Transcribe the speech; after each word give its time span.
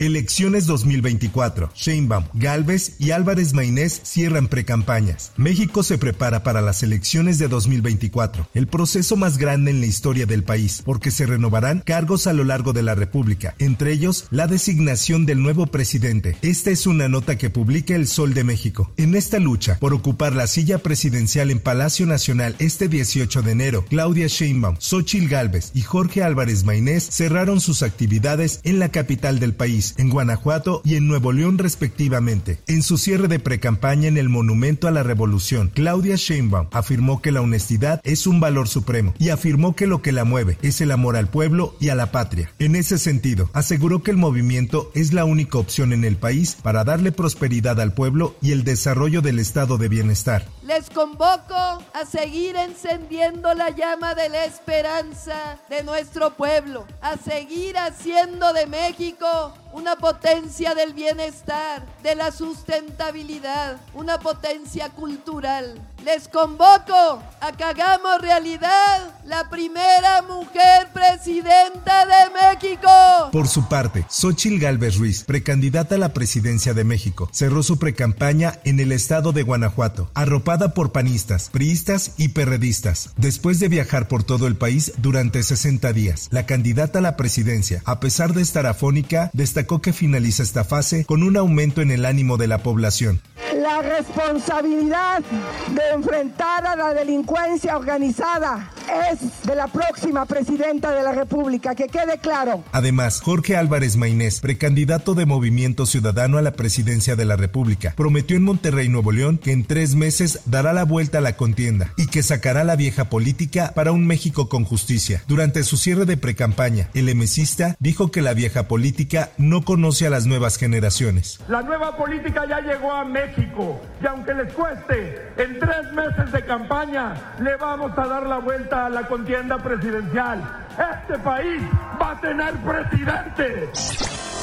Elecciones 0.00 0.66
2024. 0.66 1.70
Sheinbaum, 1.74 2.24
Galvez 2.34 2.96
y 2.98 3.12
Álvarez 3.12 3.54
Maynés 3.54 4.00
cierran 4.02 4.48
precampañas. 4.48 5.32
México 5.36 5.82
se 5.82 5.98
prepara 5.98 6.42
para 6.42 6.60
las 6.60 6.82
elecciones 6.82 7.38
de 7.38 7.48
2024, 7.48 8.48
el 8.54 8.66
proceso 8.66 9.16
más 9.16 9.38
grande 9.38 9.70
en 9.70 9.80
la 9.80 9.86
historia 9.86 10.26
del 10.26 10.42
país, 10.42 10.82
porque 10.84 11.10
se 11.10 11.26
renovarán 11.26 11.80
cargos 11.80 12.26
a 12.26 12.32
lo 12.32 12.44
largo 12.44 12.72
de 12.72 12.82
la 12.82 12.94
República, 12.94 13.54
entre 13.58 13.92
ellos 13.92 14.26
la 14.30 14.46
designación 14.46 15.26
del 15.26 15.42
nuevo 15.42 15.66
presidente. 15.66 16.36
Esta 16.42 16.70
es 16.70 16.86
una 16.86 17.08
nota 17.08 17.38
que 17.38 17.50
publica 17.50 17.94
El 17.94 18.08
Sol 18.08 18.34
de 18.34 18.44
México. 18.44 18.92
En 18.96 19.14
esta 19.14 19.38
lucha 19.38 19.78
por 19.78 19.94
ocupar 19.94 20.34
la 20.34 20.46
silla 20.46 20.78
presidencial 20.78 21.50
en 21.50 21.60
Palacio 21.60 22.06
Nacional 22.06 22.56
este 22.58 22.88
18 22.88 23.42
de 23.42 23.52
enero, 23.52 23.84
Claudia 23.88 24.26
Sheinbaum, 24.26 24.76
Xochil 24.78 25.28
Gálvez 25.28 25.70
y 25.74 25.82
Jorge 25.82 26.22
Álvarez 26.22 26.64
Maynés 26.64 27.04
cerraron 27.04 27.60
sus 27.60 27.82
actividades 27.82 28.60
en 28.64 28.78
la 28.78 28.90
capital 28.90 29.38
del 29.38 29.54
país 29.54 29.83
en 29.98 30.10
Guanajuato 30.10 30.80
y 30.84 30.94
en 30.96 31.06
Nuevo 31.06 31.32
León 31.32 31.58
respectivamente. 31.58 32.60
En 32.66 32.82
su 32.82 32.98
cierre 32.98 33.28
de 33.28 33.38
precampaña 33.38 34.08
en 34.08 34.16
el 34.16 34.28
Monumento 34.28 34.88
a 34.88 34.90
la 34.90 35.02
Revolución, 35.02 35.70
Claudia 35.74 36.16
Sheinbaum 36.16 36.68
afirmó 36.72 37.20
que 37.20 37.32
la 37.32 37.40
honestidad 37.40 38.00
es 38.04 38.26
un 38.26 38.40
valor 38.40 38.68
supremo 38.68 39.14
y 39.18 39.28
afirmó 39.28 39.74
que 39.76 39.86
lo 39.86 40.02
que 40.02 40.12
la 40.12 40.24
mueve 40.24 40.58
es 40.62 40.80
el 40.80 40.90
amor 40.90 41.16
al 41.16 41.28
pueblo 41.28 41.74
y 41.80 41.90
a 41.90 41.94
la 41.94 42.10
patria. 42.10 42.50
En 42.58 42.76
ese 42.76 42.98
sentido, 42.98 43.50
aseguró 43.52 44.02
que 44.02 44.10
el 44.10 44.16
movimiento 44.16 44.90
es 44.94 45.12
la 45.12 45.24
única 45.24 45.58
opción 45.58 45.92
en 45.92 46.04
el 46.04 46.16
país 46.16 46.56
para 46.62 46.84
darle 46.84 47.12
prosperidad 47.12 47.80
al 47.80 47.92
pueblo 47.92 48.36
y 48.40 48.52
el 48.52 48.64
desarrollo 48.64 49.22
del 49.22 49.38
estado 49.38 49.78
de 49.78 49.88
bienestar. 49.88 50.46
Les 50.66 50.90
convoco 50.90 51.54
a 51.54 52.04
seguir 52.10 52.56
encendiendo 52.56 53.52
la 53.54 53.70
llama 53.70 54.14
de 54.14 54.28
la 54.28 54.44
esperanza 54.44 55.58
de 55.68 55.82
nuestro 55.82 56.36
pueblo, 56.36 56.86
a 57.00 57.16
seguir 57.16 57.76
haciendo 57.76 58.52
de 58.52 58.66
México 58.66 59.54
una 59.74 59.96
potencia 59.96 60.72
del 60.76 60.94
bienestar, 60.94 61.84
de 62.04 62.14
la 62.14 62.30
sustentabilidad, 62.30 63.80
una 63.92 64.20
potencia 64.20 64.88
cultural. 64.90 65.80
Les 66.04 66.28
convoco 66.28 67.22
a 67.40 67.52
que 67.56 67.64
hagamos 67.64 68.20
realidad 68.20 69.18
la 69.24 69.50
primera 69.50 70.22
mujer 70.22 70.90
presidenta 70.92 72.06
de 72.06 72.60
México. 72.60 72.88
Por 73.32 73.48
su 73.48 73.68
parte, 73.68 74.06
Xochil 74.08 74.60
Gálvez 74.60 74.96
Ruiz, 74.96 75.24
precandidata 75.24 75.96
a 75.96 75.98
la 75.98 76.12
presidencia 76.12 76.72
de 76.72 76.84
México, 76.84 77.28
cerró 77.32 77.64
su 77.64 77.78
precampaña 77.78 78.60
en 78.64 78.78
el 78.78 78.92
estado 78.92 79.32
de 79.32 79.42
Guanajuato, 79.42 80.08
arropada 80.14 80.72
por 80.72 80.92
panistas, 80.92 81.48
priistas 81.50 82.12
y 82.16 82.28
perredistas. 82.28 83.10
Después 83.16 83.58
de 83.58 83.68
viajar 83.68 84.06
por 84.06 84.22
todo 84.22 84.46
el 84.46 84.56
país 84.56 84.92
durante 84.98 85.42
60 85.42 85.92
días, 85.92 86.28
la 86.30 86.46
candidata 86.46 87.00
a 87.00 87.02
la 87.02 87.16
presidencia, 87.16 87.82
a 87.86 87.98
pesar 87.98 88.34
de 88.34 88.42
estar 88.42 88.66
afónica, 88.66 89.30
destacó 89.32 89.63
que 89.64 89.92
finaliza 89.92 90.42
esta 90.42 90.64
fase 90.64 91.04
con 91.04 91.22
un 91.22 91.36
aumento 91.36 91.80
en 91.82 91.90
el 91.90 92.04
ánimo 92.04 92.36
de 92.36 92.46
la 92.46 92.62
población. 92.62 93.20
La 93.64 93.80
responsabilidad 93.80 95.22
de 95.70 95.94
enfrentar 95.94 96.66
a 96.66 96.76
la 96.76 96.92
delincuencia 96.92 97.78
organizada 97.78 98.70
es 99.10 99.42
de 99.46 99.54
la 99.54 99.68
próxima 99.68 100.26
presidenta 100.26 100.90
de 100.90 101.02
la 101.02 101.12
República, 101.12 101.74
que 101.74 101.86
quede 101.86 102.18
claro. 102.18 102.62
Además, 102.72 103.22
Jorge 103.22 103.56
Álvarez 103.56 103.96
Maynés, 103.96 104.40
precandidato 104.40 105.14
de 105.14 105.24
Movimiento 105.24 105.86
Ciudadano 105.86 106.36
a 106.36 106.42
la 106.42 106.52
presidencia 106.52 107.16
de 107.16 107.24
la 107.24 107.36
República, 107.36 107.94
prometió 107.96 108.36
en 108.36 108.42
Monterrey, 108.42 108.90
Nuevo 108.90 109.12
León, 109.12 109.38
que 109.38 109.52
en 109.52 109.64
tres 109.64 109.94
meses 109.94 110.40
dará 110.44 110.74
la 110.74 110.84
vuelta 110.84 111.18
a 111.18 111.22
la 111.22 111.38
contienda 111.38 111.90
y 111.96 112.08
que 112.08 112.22
sacará 112.22 112.64
la 112.64 112.76
vieja 112.76 113.06
política 113.08 113.72
para 113.74 113.92
un 113.92 114.06
México 114.06 114.50
con 114.50 114.64
justicia. 114.64 115.22
Durante 115.26 115.62
su 115.62 115.78
cierre 115.78 116.04
de 116.04 116.18
precampaña, 116.18 116.90
el 116.92 117.08
emesista 117.08 117.76
dijo 117.78 118.10
que 118.10 118.20
la 118.20 118.34
vieja 118.34 118.68
política 118.68 119.30
no 119.38 119.64
conoce 119.64 120.06
a 120.06 120.10
las 120.10 120.26
nuevas 120.26 120.58
generaciones. 120.58 121.40
La 121.48 121.62
nueva 121.62 121.96
política 121.96 122.44
ya 122.46 122.60
llegó 122.60 122.92
a 122.92 123.06
México 123.06 123.53
y 124.02 124.06
aunque 124.06 124.34
les 124.34 124.52
cueste, 124.52 125.32
en 125.36 125.58
tres 125.60 125.92
meses 125.92 126.32
de 126.32 126.44
campaña 126.44 127.14
le 127.40 127.56
vamos 127.56 127.96
a 127.96 128.06
dar 128.06 128.26
la 128.26 128.38
vuelta 128.38 128.86
a 128.86 128.90
la 128.90 129.06
contienda 129.06 129.58
presidencial. 129.58 130.42
Este 130.72 131.18
país 131.18 131.62
va 132.00 132.12
a 132.12 132.20
tener 132.20 132.54
presidente. 132.56 133.70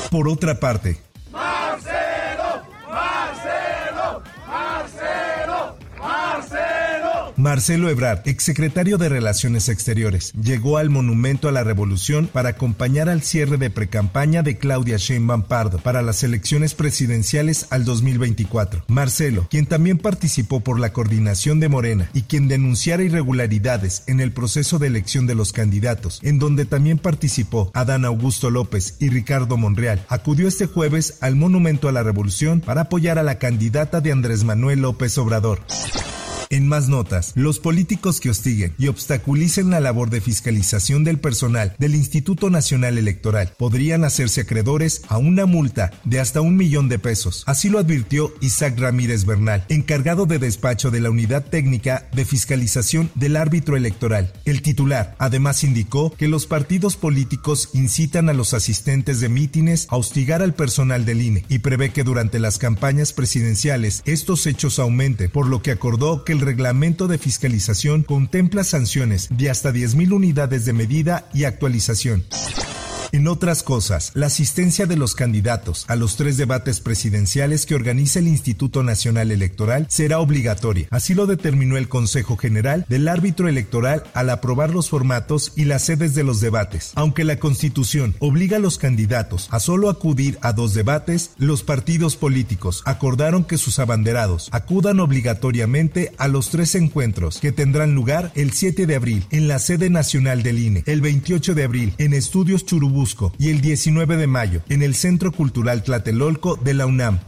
Por 0.09 0.27
otra 0.27 0.55
parte, 0.55 0.97
Marcelo, 1.31 2.63
Marcelo, 2.89 4.23
Marcelo, 4.47 5.75
Marcelo. 5.99 7.30
Marcelo 7.41 7.89
Ebrard, 7.89 8.21
exsecretario 8.25 8.99
de 8.99 9.09
Relaciones 9.09 9.67
Exteriores, 9.67 10.31
llegó 10.33 10.77
al 10.77 10.91
Monumento 10.91 11.49
a 11.49 11.51
la 11.51 11.63
Revolución 11.63 12.29
para 12.31 12.49
acompañar 12.49 13.09
al 13.09 13.23
cierre 13.23 13.57
de 13.57 13.71
precampaña 13.71 14.43
de 14.43 14.59
Claudia 14.59 14.97
Sheinbaum 14.97 15.41
Pardo 15.41 15.79
para 15.79 16.03
las 16.03 16.21
elecciones 16.21 16.75
presidenciales 16.75 17.65
al 17.71 17.83
2024. 17.83 18.83
Marcelo, 18.87 19.47
quien 19.49 19.65
también 19.65 19.97
participó 19.97 20.59
por 20.59 20.79
la 20.79 20.93
coordinación 20.93 21.59
de 21.59 21.67
Morena 21.67 22.11
y 22.13 22.21
quien 22.21 22.47
denunciara 22.47 23.01
irregularidades 23.01 24.03
en 24.05 24.19
el 24.19 24.31
proceso 24.33 24.77
de 24.77 24.85
elección 24.85 25.25
de 25.25 25.33
los 25.33 25.51
candidatos, 25.51 26.19
en 26.21 26.37
donde 26.37 26.65
también 26.65 26.99
participó 26.99 27.71
Adán 27.73 28.05
Augusto 28.05 28.51
López 28.51 28.97
y 28.99 29.09
Ricardo 29.09 29.57
Monreal, 29.57 30.05
acudió 30.09 30.47
este 30.47 30.67
jueves 30.67 31.17
al 31.21 31.35
Monumento 31.35 31.89
a 31.89 31.91
la 31.91 32.03
Revolución 32.03 32.61
para 32.61 32.81
apoyar 32.81 33.17
a 33.17 33.23
la 33.23 33.39
candidata 33.39 33.99
de 33.99 34.11
Andrés 34.11 34.43
Manuel 34.43 34.81
López 34.81 35.17
Obrador. 35.17 35.61
En 36.51 36.67
más 36.67 36.89
notas, 36.89 37.31
los 37.35 37.59
políticos 37.59 38.19
que 38.19 38.29
hostiguen 38.29 38.73
y 38.77 38.89
obstaculicen 38.89 39.69
la 39.69 39.79
labor 39.79 40.09
de 40.09 40.19
fiscalización 40.19 41.05
del 41.05 41.17
personal 41.17 41.77
del 41.79 41.95
Instituto 41.95 42.49
Nacional 42.49 42.97
Electoral 42.97 43.53
podrían 43.57 44.03
hacerse 44.03 44.41
acreedores 44.41 45.03
a 45.07 45.17
una 45.17 45.45
multa 45.45 45.91
de 46.03 46.19
hasta 46.19 46.41
un 46.41 46.57
millón 46.57 46.89
de 46.89 46.99
pesos. 46.99 47.45
Así 47.47 47.69
lo 47.69 47.79
advirtió 47.79 48.33
Isaac 48.41 48.77
Ramírez 48.77 49.23
Bernal, 49.23 49.63
encargado 49.69 50.25
de 50.25 50.39
despacho 50.39 50.91
de 50.91 50.99
la 50.99 51.09
Unidad 51.09 51.45
Técnica 51.45 52.09
de 52.11 52.25
Fiscalización 52.25 53.09
del 53.15 53.37
Árbitro 53.37 53.77
Electoral. 53.77 54.33
El 54.43 54.61
titular 54.61 55.15
además 55.19 55.63
indicó 55.63 56.11
que 56.11 56.27
los 56.27 56.47
partidos 56.47 56.97
políticos 56.97 57.69
incitan 57.71 58.27
a 58.27 58.33
los 58.33 58.53
asistentes 58.53 59.21
de 59.21 59.29
mítines 59.29 59.87
a 59.89 59.95
hostigar 59.95 60.41
al 60.41 60.53
personal 60.53 61.05
del 61.05 61.21
INE 61.21 61.45
y 61.47 61.59
prevé 61.59 61.93
que 61.93 62.03
durante 62.03 62.39
las 62.39 62.57
campañas 62.57 63.13
presidenciales 63.13 64.01
estos 64.03 64.45
hechos 64.47 64.79
aumenten, 64.79 65.31
por 65.31 65.47
lo 65.47 65.61
que 65.61 65.71
acordó 65.71 66.25
que 66.25 66.40
el 66.41 66.47
reglamento 66.47 67.07
de 67.07 67.19
fiscalización 67.19 68.01
contempla 68.01 68.63
sanciones 68.63 69.29
de 69.29 69.51
hasta 69.51 69.71
10.000 69.71 70.11
unidades 70.11 70.65
de 70.65 70.73
medida 70.73 71.29
y 71.33 71.43
actualización. 71.43 72.25
En 73.13 73.27
otras 73.27 73.61
cosas, 73.61 74.11
la 74.13 74.27
asistencia 74.27 74.85
de 74.85 74.95
los 74.95 75.15
candidatos 75.15 75.83
a 75.89 75.97
los 75.97 76.15
tres 76.15 76.37
debates 76.37 76.79
presidenciales 76.79 77.65
que 77.65 77.75
organiza 77.75 78.19
el 78.19 78.27
Instituto 78.29 78.83
Nacional 78.83 79.31
Electoral 79.31 79.85
será 79.89 80.19
obligatoria. 80.19 80.87
Así 80.91 81.13
lo 81.13 81.27
determinó 81.27 81.75
el 81.75 81.89
Consejo 81.89 82.37
General 82.37 82.85
del 82.87 83.09
Árbitro 83.09 83.49
Electoral 83.49 84.03
al 84.13 84.29
aprobar 84.29 84.69
los 84.69 84.89
formatos 84.89 85.51
y 85.57 85.65
las 85.65 85.83
sedes 85.83 86.15
de 86.15 86.23
los 86.23 86.39
debates. 86.39 86.93
Aunque 86.95 87.25
la 87.25 87.37
Constitución 87.37 88.15
obliga 88.19 88.57
a 88.57 88.61
los 88.61 88.77
candidatos 88.77 89.49
a 89.51 89.59
solo 89.59 89.89
acudir 89.89 90.37
a 90.41 90.53
dos 90.53 90.73
debates, 90.73 91.31
los 91.37 91.63
partidos 91.63 92.15
políticos 92.15 92.81
acordaron 92.85 93.43
que 93.43 93.57
sus 93.57 93.79
abanderados 93.79 94.47
acudan 94.53 95.01
obligatoriamente 95.01 96.13
a 96.17 96.29
los 96.29 96.49
tres 96.49 96.75
encuentros 96.75 97.39
que 97.39 97.51
tendrán 97.51 97.93
lugar 97.93 98.31
el 98.35 98.53
7 98.53 98.85
de 98.85 98.95
abril 98.95 99.25
en 99.31 99.49
la 99.49 99.59
sede 99.59 99.89
nacional 99.89 100.43
del 100.43 100.59
INE, 100.59 100.83
el 100.85 101.01
28 101.01 101.55
de 101.55 101.63
abril 101.65 101.93
en 101.97 102.13
Estudios 102.13 102.65
Y 103.39 103.49
el 103.49 103.61
19 103.61 104.17
de 104.17 104.27
mayo 104.27 104.61
en 104.69 104.83
el 104.83 104.95
Centro 104.95 105.31
Cultural 105.31 105.83
Tlatelolco 105.83 106.55
de 106.55 106.73
la 106.73 106.85
UNAM. 106.85 107.19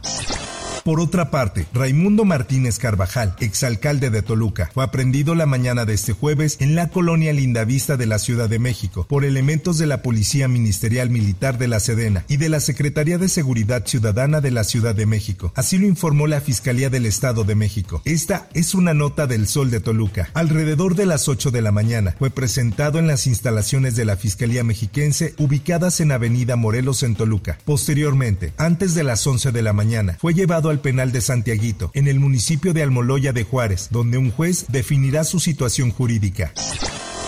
Por 0.84 1.00
otra 1.00 1.30
parte, 1.30 1.66
Raimundo 1.72 2.26
Martínez 2.26 2.78
Carvajal, 2.78 3.34
exalcalde 3.40 4.10
de 4.10 4.20
Toluca, 4.20 4.70
fue 4.74 4.84
aprendido 4.84 5.34
la 5.34 5.46
mañana 5.46 5.86
de 5.86 5.94
este 5.94 6.12
jueves 6.12 6.58
en 6.60 6.74
la 6.74 6.90
colonia 6.90 7.32
Lindavista 7.32 7.96
de 7.96 8.04
la 8.04 8.18
Ciudad 8.18 8.50
de 8.50 8.58
México 8.58 9.06
por 9.08 9.24
elementos 9.24 9.78
de 9.78 9.86
la 9.86 10.02
Policía 10.02 10.46
Ministerial 10.46 11.08
Militar 11.08 11.56
de 11.56 11.68
la 11.68 11.80
Sedena 11.80 12.26
y 12.28 12.36
de 12.36 12.50
la 12.50 12.60
Secretaría 12.60 13.16
de 13.16 13.30
Seguridad 13.30 13.86
Ciudadana 13.86 14.42
de 14.42 14.50
la 14.50 14.62
Ciudad 14.62 14.94
de 14.94 15.06
México. 15.06 15.54
Así 15.56 15.78
lo 15.78 15.86
informó 15.86 16.26
la 16.26 16.42
Fiscalía 16.42 16.90
del 16.90 17.06
Estado 17.06 17.44
de 17.44 17.54
México. 17.54 18.02
Esta 18.04 18.50
es 18.52 18.74
una 18.74 18.92
nota 18.92 19.26
del 19.26 19.46
Sol 19.48 19.70
de 19.70 19.80
Toluca. 19.80 20.28
Alrededor 20.34 20.96
de 20.96 21.06
las 21.06 21.28
8 21.30 21.50
de 21.50 21.62
la 21.62 21.72
mañana 21.72 22.14
fue 22.18 22.28
presentado 22.28 22.98
en 22.98 23.06
las 23.06 23.26
instalaciones 23.26 23.96
de 23.96 24.04
la 24.04 24.18
Fiscalía 24.18 24.62
Mexiquense 24.64 25.34
ubicadas 25.38 26.00
en 26.00 26.12
Avenida 26.12 26.56
Morelos 26.56 27.02
en 27.04 27.14
Toluca. 27.14 27.56
Posteriormente, 27.64 28.52
antes 28.58 28.94
de 28.94 29.04
las 29.04 29.26
11 29.26 29.50
de 29.50 29.62
la 29.62 29.72
mañana, 29.72 30.18
fue 30.20 30.34
llevado 30.34 30.73
al 30.74 30.80
penal 30.80 31.12
de 31.12 31.20
Santiaguito, 31.20 31.92
en 31.94 32.08
el 32.08 32.18
municipio 32.18 32.74
de 32.74 32.82
Almoloya 32.82 33.32
de 33.32 33.44
Juárez, 33.44 33.88
donde 33.90 34.18
un 34.18 34.32
juez 34.32 34.66
definirá 34.68 35.22
su 35.22 35.38
situación 35.38 35.92
jurídica. 35.92 36.52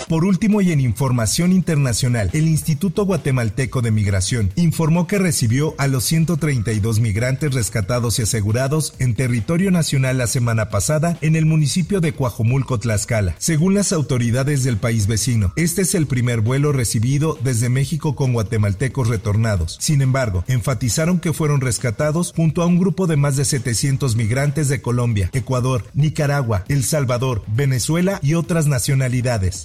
Por 0.08 0.24
último 0.24 0.60
y 0.60 0.70
en 0.70 0.80
información 0.80 1.50
internacional, 1.50 2.30
el 2.32 2.46
Instituto 2.46 3.04
Guatemalteco 3.04 3.82
de 3.82 3.90
Migración 3.90 4.52
informó 4.54 5.08
que 5.08 5.18
recibió 5.18 5.74
a 5.78 5.88
los 5.88 6.04
132 6.04 7.00
migrantes 7.00 7.52
rescatados 7.52 8.20
y 8.20 8.22
asegurados 8.22 8.94
en 9.00 9.16
territorio 9.16 9.72
nacional 9.72 10.18
la 10.18 10.28
semana 10.28 10.70
pasada 10.70 11.18
en 11.22 11.34
el 11.34 11.44
municipio 11.44 12.00
de 12.00 12.12
Coajomulco, 12.12 12.78
Tlaxcala. 12.78 13.34
Según 13.38 13.74
las 13.74 13.92
autoridades 13.92 14.62
del 14.62 14.76
país 14.76 15.08
vecino, 15.08 15.52
este 15.56 15.82
es 15.82 15.92
el 15.96 16.06
primer 16.06 16.40
vuelo 16.40 16.70
recibido 16.70 17.36
desde 17.42 17.68
México 17.68 18.14
con 18.14 18.32
guatemaltecos 18.32 19.08
retornados. 19.08 19.76
Sin 19.80 20.02
embargo, 20.02 20.44
enfatizaron 20.46 21.18
que 21.18 21.32
fueron 21.32 21.60
rescatados 21.60 22.32
junto 22.36 22.62
a 22.62 22.66
un 22.66 22.78
grupo 22.78 23.08
de 23.08 23.16
más 23.16 23.34
de 23.34 23.44
700 23.44 24.14
migrantes 24.14 24.68
de 24.68 24.80
Colombia, 24.80 25.30
Ecuador, 25.32 25.84
Nicaragua, 25.94 26.64
El 26.68 26.84
Salvador, 26.84 27.42
Venezuela 27.48 28.20
y 28.22 28.34
otras 28.34 28.68
nacionalidades. 28.68 29.64